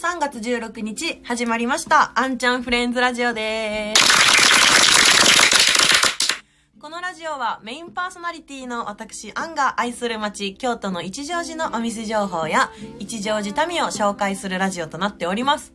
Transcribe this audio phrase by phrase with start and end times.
[0.00, 2.12] 3月16日始まりました。
[2.14, 4.02] あんちゃんフレンズラジオです。
[6.80, 15.74] このラジオはメインパーソナリティの私、アンが愛する街、京都の一乗寺のお店情報や一乗寺民を紹介するラジオとなっております。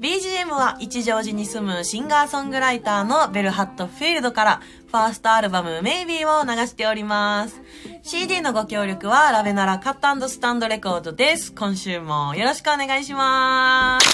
[0.00, 7.60] BGM は一乗寺に住むシンガーソングライターのベルハットフィールドからファーストアルバムメイビーを流しております。
[8.02, 11.52] CD のご協力はラベナラカットスタンドレコードです。
[11.52, 14.08] 今週もよろしくお願いします。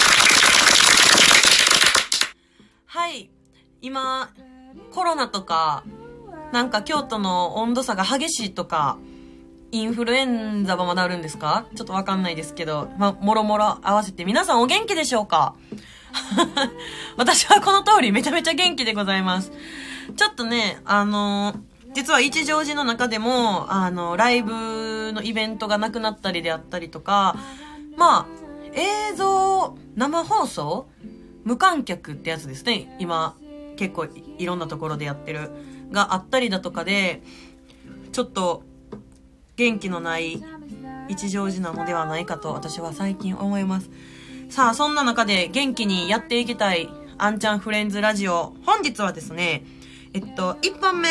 [2.87, 3.29] はい。
[3.81, 4.29] 今、
[4.93, 5.83] コロナとか、
[6.51, 8.97] なんか京都の温度差が激しいとか、
[9.71, 11.67] インフルエンザはまだあるんですか？
[11.75, 15.55] ちょっとわかんないですけど、まもろもろ合わせて皆さんお元気でしょうか？
[17.17, 19.51] 私はこの通りめちゃめちゃ元気でございます。
[20.15, 21.55] ちょっとね、あの、
[21.93, 27.35] 実は一乗寺の中でも、あの、ライブのイベントがなくなったりであったりとか、
[27.97, 28.25] まあ、
[28.73, 30.87] 映像、生放送
[31.43, 32.95] 無観客ってやつですね。
[32.99, 33.35] 今、
[33.77, 34.07] 結構
[34.37, 35.51] いろんなところでやってる。
[35.91, 37.21] があったりだとかで、
[38.11, 38.63] ちょっと、
[39.55, 40.43] 元気のない
[41.07, 43.89] 一乗寺なのではないかと私は最近思います。
[44.49, 48.53] さあ、そんな中で元気にやっていきたい、あんちゃんフレンズラジオ。
[48.65, 49.63] 本日はですね、
[50.15, 51.09] えっと、1本目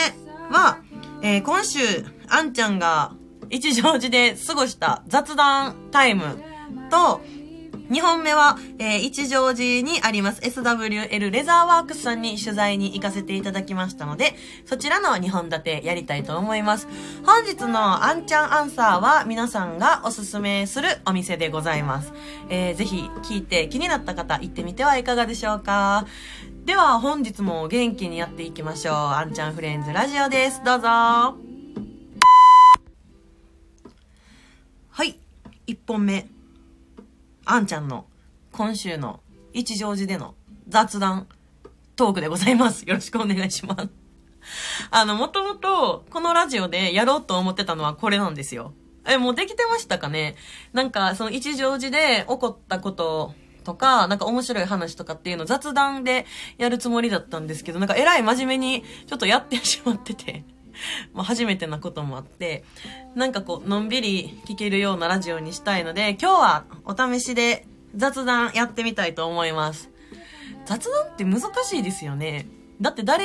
[0.51, 0.79] は、
[1.21, 1.81] えー、今週、
[2.27, 3.13] あんちゃんが
[3.51, 6.43] 一乗寺で過ごした雑談タイム
[6.91, 7.21] と、
[7.91, 16.89] 2本目は、えー、一乗寺にあります SWL レザーワークスさんに取材に行かせていただきましたので、そちらの2本立てやりたいと思います。
[17.27, 22.15] 本日のあんちゃんアンサーは皆さんがおすすめするお店でございます。
[22.49, 26.07] えー、ぜひ聞いて気になった方行ってみてはいかがでしょうか？
[26.65, 28.95] では本日も元気にやっていきましょう。
[28.95, 30.65] あんちゃんフレンズラジオです。
[30.65, 30.89] どうぞ。
[30.89, 31.37] は
[35.05, 35.19] い。
[35.67, 36.27] 1本目。
[37.45, 38.07] あんちゃんの
[38.51, 39.21] 今週の
[39.53, 40.37] 一乗寺での
[40.67, 41.29] 雑談
[41.97, 42.85] トークでございます。
[42.89, 43.91] よろしくお願いします。
[44.91, 48.73] あの、もともとこのラジオでやろうと思ってたのはこれなんですよ。
[49.07, 50.35] え、もうできてましたかね？
[50.73, 56.27] なんか、その一乗寺で起こったこととか、なんか面白い話とかっていうの雑談で
[56.59, 60.45] やるつもりだったんですけど、なんかえらい真面目にちょっとやってしまってて。
[61.15, 62.65] まあ、初めてなこともあって、
[63.15, 69.91] なんかこう、のんびり聞けるようなラジオにしたいので、今日はお試しで雑談やってみたいと思います。
[70.67, 72.47] 雑談って難しいですよね。
[72.85, 73.25] だって誰、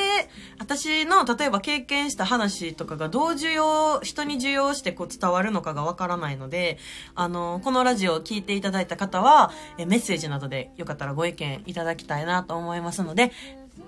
[0.58, 6.78] 私の例えば経験した話とかがどう需要、人に需要してこう伝わるのかがわからないので、
[7.14, 13.32] あの、このラジオを聞いていただいた方は、えメッセージなどでよかったらご意見いただきたいなと思いますので、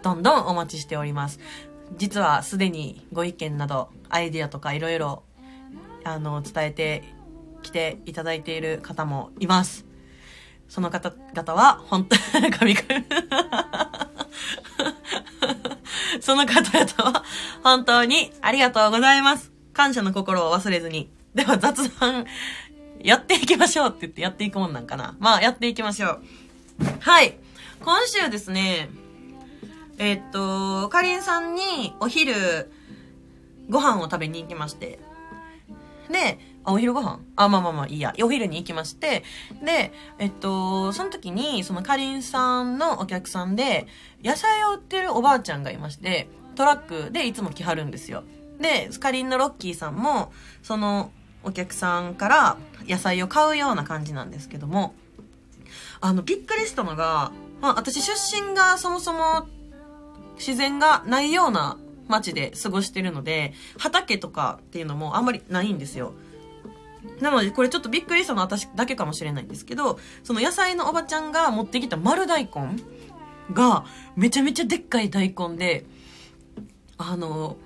[0.03, 1.41] どんどんお待ちしております。
[1.97, 5.23] 実はすでにご意見など、アイディアとかいろいろ、
[6.05, 7.03] あの、伝えて
[7.63, 9.87] きていただいている方もいます。
[10.69, 12.17] その方々は、本当、
[12.59, 13.92] 神々
[16.23, 17.25] その方々は、
[17.65, 19.51] 本当にありがとうございます。
[19.73, 21.11] 感謝の心を忘れずに。
[21.35, 22.27] では雑談、
[23.01, 25.17] やっていきましょうって言ってやっていくもんなんかな。
[25.19, 26.23] まあ、やっていきましょう。
[27.01, 27.37] はい。
[27.85, 28.89] 今週ですね、
[29.99, 32.71] え、っと、かりんさんにお昼、
[33.69, 35.01] ご飯を食べに行きまして。
[36.09, 37.21] で、あ、お昼ご飯？
[37.37, 38.15] あ、まあまあまあいいや。
[38.23, 39.25] お昼に行きまして。
[39.65, 43.87] で、えっと、その時に、そのかりんさんのお客さんで、
[44.25, 48.25] 野菜を売ってるおばあちゃんがいまして、トラックでいつも来はるんですよ。
[48.61, 51.11] で、かりんのロッキーさんも、その
[51.43, 52.57] お客さんから
[52.87, 54.95] 野菜を買うような感じなんですけども、
[56.01, 59.47] あの、びっくりしたのが、まあ、私出身がそもそも
[60.37, 66.13] 自然がないような街で過ごしてるので、畑とかっていうのもあんまりないんですよ。
[67.21, 72.77] なので、これちょっとびっくりしたのは私だけかもしれないんですけど、その野菜のおばちゃんが持ってきた丸大根
[73.53, 73.85] が、
[74.17, 75.85] めちゃめちゃでっかい大根で、
[76.99, 77.57] あの、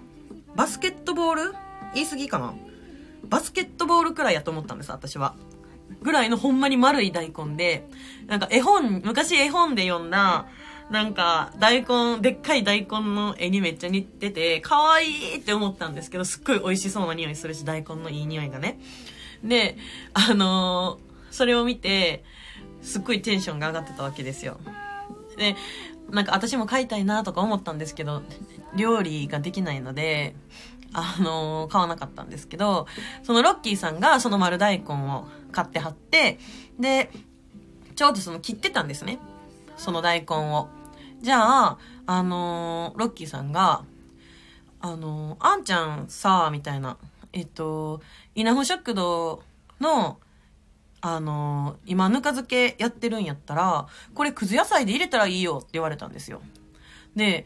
[0.55, 1.55] バスケットボール？
[1.95, 2.55] 言い過ぎかな？
[3.25, 5.35] バスケットボールくらいやと思ったんです、私は。
[6.03, 7.89] ぐらいのほんまに丸い大根で、
[8.27, 10.47] なんか絵本、昔絵本で読んだ、
[10.91, 18.79] なんか、大根、でっかい大根の絵にめっちゃ似てて、可愛いって思ったんですけど、すっごい美味しそうな匂いするし、大根のいい匂いがね。
[19.43, 19.77] で、
[20.15, 22.25] あのー、それを見て、
[22.83, 24.59] すっごいテンションが上がってたわけですよ。
[25.37, 25.57] で、
[26.11, 28.23] なんか私も買いたいなとか思ったんですけど、
[28.77, 30.35] 料理ができないので、
[30.93, 32.87] あのー、買わなかったんですけど、
[33.23, 36.39] そのロッキーさんがその丸大根を買ってはって、
[36.79, 37.11] で、
[37.97, 39.19] ちょうどその切ってたんですね。
[39.77, 40.69] その大根を。
[41.21, 43.85] じゃあ、あのー、ロッキーさんが、
[44.81, 46.99] あのー、あんちゃんさ、みたいな、
[47.37, 48.01] えっと、
[48.35, 49.43] 稲穂食堂
[49.79, 50.19] の、
[51.03, 56.41] あの、今ぬか漬けやってるんやったら、これくず野菜で入れたらいいよって言われたんですよ。
[57.15, 57.45] で、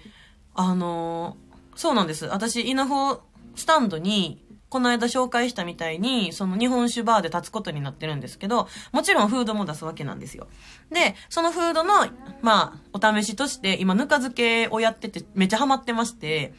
[0.54, 1.36] あの、
[1.74, 2.26] そうなんです。
[2.26, 3.20] 私、稲穂
[3.56, 10.46] スタンドに、この間紹介したみたいに、その日本酒バーで立つことになってるんですけど、もちろんフードも出すわけなんですよ。
[10.92, 12.06] で、そのフードの、
[12.42, 16.54] まあ、お試しとして、今、ぬか漬けをやってて、めっちゃハマってまして、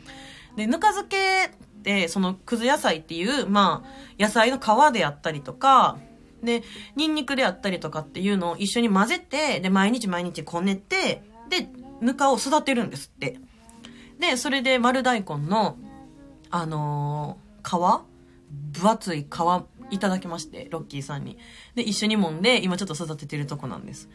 [0.57, 1.51] で、ぬか漬け、
[2.07, 5.97] その、くず野菜っていう、まあ、野菜の皮であったりとか、
[6.43, 6.63] で、
[6.95, 11.69] ニンニクであったりとかっていうのを一緒に混ぜて、で、毎日毎日こねて、で、
[12.01, 13.39] ぬかを育てるんですって。
[14.19, 15.77] で、それで丸大根の、
[16.49, 18.05] あのー皮？
[18.73, 19.25] 分厚い皮
[19.91, 21.37] いただきまして、ロッキーさんに。
[21.75, 24.09] で、一緒に揉んで、今ちょっと育ててるとこなんです。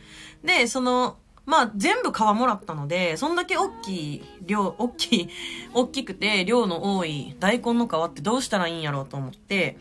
[0.44, 1.16] で、その、
[1.46, 5.28] まあ、全部皮もらったので、そんだけ大きい量、大きい、
[5.72, 9.78] 大きくて量の多い大根の皮ってどうしたらいいんやろうと思って、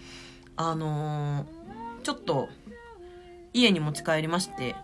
[0.55, 2.49] あのー、ちょっと、
[3.51, 4.75] 家に持ち帰りまして、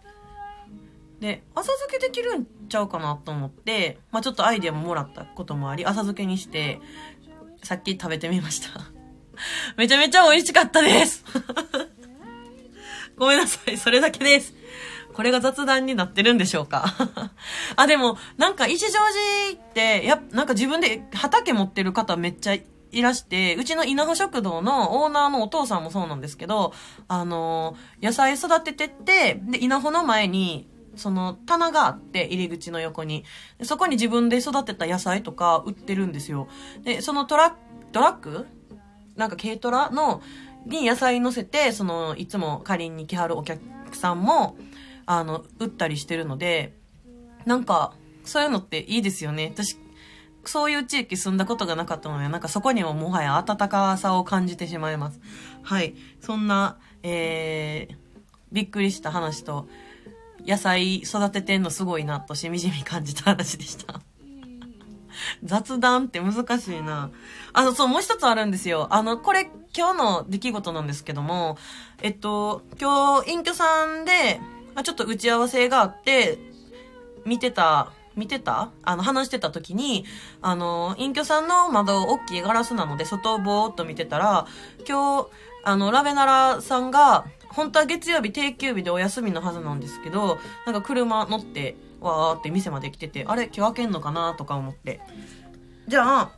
[1.20, 6.82] で、浅漬けできるんちゃうかなと思って、まあちょっとアイデアももらったこともあり、浅漬けにして、
[7.62, 8.70] さっき食べてみました。
[9.78, 11.24] めちゃめちゃ美味しかったです
[13.18, 14.61] ごめんなさい、それだけです。
[15.22, 16.84] これが雑談になってるんでしょうか？
[17.78, 19.00] あ、でも、なんか、石城
[19.54, 22.64] 寺って、や、なんか自分で畑持ってる方めっちゃい
[23.04, 26.74] らして、うちの稲穂食堂のオーナーのお父さんもそうなんですけど、
[27.08, 33.24] あの野菜育ててって、で、稲穂の前に、その棚があって入り口の横に。
[33.62, 36.48] そこに自分で育てた野菜とか売ってるんですよ。
[36.84, 37.56] で、そのトラ
[37.92, 38.48] トラック？
[39.16, 40.24] なんか軽トラの、
[40.66, 43.62] に野菜乗せて、その、いつも仮に来はるお客
[43.94, 44.58] さんも、
[45.06, 46.78] あの、売ったりしてるので、
[47.46, 47.94] なんか、
[48.24, 49.52] そういうのっていいですよね。
[49.54, 49.78] 私、
[50.46, 55.20] そういう地域住んだことがなかったので、なんかそこにももはや温かさを感じてしまいます。
[55.64, 55.96] はい。
[56.20, 57.96] そんな、えー、
[58.52, 59.68] びっくりした話と、
[60.46, 64.02] 野菜育ててんのすごいなとしみじみ感じた話でした。
[65.44, 67.12] 雑談って難しいな。
[67.54, 68.88] あの、そう、もう一つあるんですよ。
[68.92, 71.58] あの、これ、今日の出来事なんですけども、
[72.02, 74.42] えっと、今日、隠居さんで、
[74.84, 76.40] ちょっと打ち合わせがあって、
[77.26, 78.72] 見てた、見てた？
[78.84, 80.06] あの、話してた時に、
[80.42, 84.48] あの、隠居さんの窓、大きいガラスなので、外をぼーっと見てたら、
[84.88, 85.30] 今日、
[85.64, 95.00] あの、ラベナラさんが、本当は月曜日定休日でお休みのはずなんですけど、なんか車乗って、わーって店まで来てて、あれ今日開けんのかなとか思って。
[95.88, 96.32] じゃあ、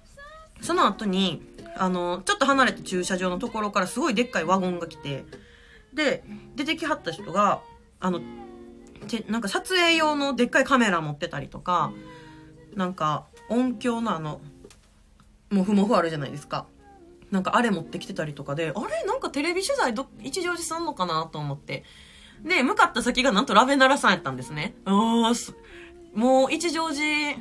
[0.62, 1.42] その後に、
[1.78, 5.26] あの、ちょっと離れた駐車場のところからすごいでっかいワゴンが来て、
[5.94, 6.24] で、
[6.56, 7.62] 出てきはった人が、
[8.04, 8.20] あの、
[9.08, 11.94] て、なんか撮影用のでっかいカメラ持ってたりとか、
[12.76, 14.42] なんか音響のあの、
[15.50, 16.68] もふもふあるじゃないですか。
[17.32, 19.08] なんかあれ持ってきてたりとかで、あれ？
[19.08, 21.86] なんかテレビ取材ど、一乗寺すんのかなと思って。
[22.44, 24.76] で、向かった先がなんとラベナラさんやったんですね。
[24.84, 25.56] あー
[26.14, 27.38] もう一乗寺、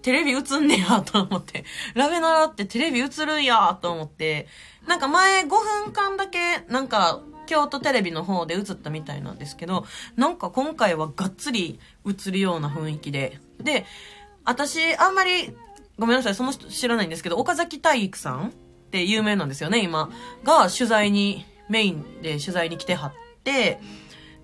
[0.00, 1.64] テレビ映んねやと思って。
[1.94, 4.48] ラベナラってテレビ映るんやと思って。
[4.88, 7.20] なんか前5分間だけ、なんか、
[7.50, 13.40] 京都テレビの方で映ったみたいなんですけど、なんか今回はがっつり映るような雰囲気で。
[13.58, 13.86] で、
[14.44, 15.52] 私、あんまり、
[15.98, 18.52] ごめんなさい、その人知らないんですけど、岡崎体育さんっ
[18.92, 20.10] て有名なんですよね、今。
[20.44, 23.80] が取材に、メインで取材に来てはって、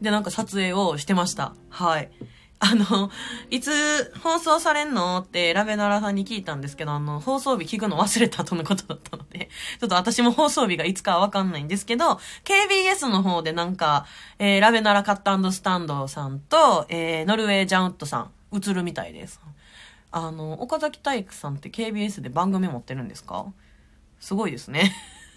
[0.00, 1.54] で、なんか撮影をしてました。
[1.68, 2.10] はい。
[2.58, 3.10] あの、
[3.50, 5.18] いつ放送されんの？
[5.18, 14.06] ってラベナラさんに聞いたんですけど、あの、放送日聞くの忘れたとのことだったので、 ちょっと私も放送日がいつかわかんないんですけど、KBS の方でなんか、
[14.38, 19.38] えー、ラベナラカットスタンドさんと、えー、ノルウェージャンウッドさん、映るみたいです。
[20.10, 23.44] あの、岡崎体育さんって KBS で番組持ってるんですか？
[24.18, 24.94] すごいですね。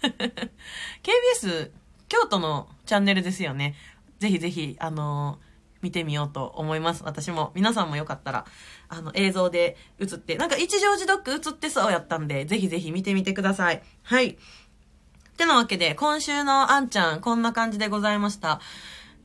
[1.02, 1.70] KBS、
[2.08, 3.74] 京都のチャンネルですよね。
[4.20, 5.49] ぜひぜひ、あのー、
[5.82, 7.02] 見てみようと思います。
[7.04, 7.52] 私も。
[7.54, 8.46] 皆さんもよかったら、
[8.88, 13.82] あの、映像で映って、なんか一乗寺ドッグ映ってそうやったんで、ぜひぜひ見てみてください。
[14.02, 14.28] はい。
[14.30, 14.36] っ
[15.36, 18.60] てなわけで、今週のあんちゃん、こんな感じでございました。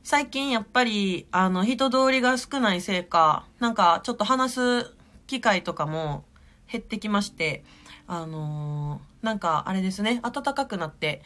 [0.02, 4.94] 最近やっぱり、あの、人通りが少ないせいか、なんかちょっと話す
[5.26, 6.24] 機会とかも
[6.70, 7.64] 減ってきまして、
[8.06, 11.22] あのー、なんかあれですね、暖かくなって、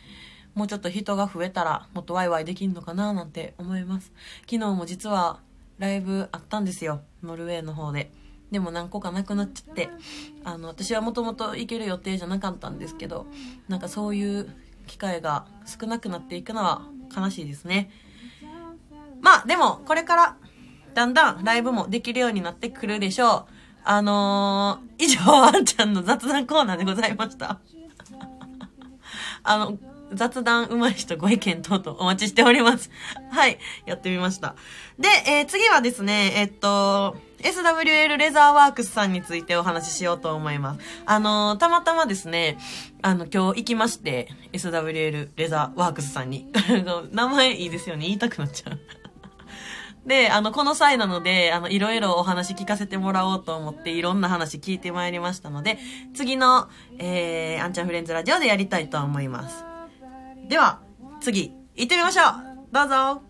[0.55, 4.13] もうちょっと人が増えたらもっとワイワイできんのかななんて思います。
[4.43, 5.41] 昨日も実は
[5.79, 7.01] ライブあったんですよ。
[7.23, 8.13] ノルウェーの方で。
[8.51, 9.89] でも何個かなくなっちゃって、
[10.45, 13.27] あの、私はもともと行ける予定じゃなかったんですけど、
[13.69, 14.51] なんかそういう
[14.87, 16.83] 機会が少なくなっていくのは
[17.17, 17.91] 悲しいですね。
[19.21, 20.37] まあ、でも、これから、
[20.95, 23.53] だんだんライブもできるようになってくるでしょう。
[23.85, 27.61] あのー、以上、あんちゃんの雑談コーナーでございました。
[29.43, 29.79] あの、
[30.13, 32.91] 雑談上手い人ご意見等々お待ちしております。
[33.31, 33.59] はい。
[33.87, 34.55] やってみました。
[34.99, 40.81] で、えー次はですね、えっと、SWL レザーワークスさんについてお話ししようと思います。
[41.07, 42.59] あのーたまたまですね、
[43.03, 46.51] あの、今日行きまして、SWL レザーワークスさんに。
[47.13, 48.07] 名前いいですよね。
[48.07, 48.79] 言いたくなっちゃう。
[50.07, 55.79] で、あの、この際なので、あの、いろいろお話聞かせてもらおうと思って、いろんな話聞いてまいりましたので、
[56.15, 59.70] 次の、えー、アンちゃんフレンズラジオでやりたいと思います。
[60.51, 60.81] では、
[61.21, 62.75] 次、行ってみましょう。
[62.75, 63.30] どうぞ。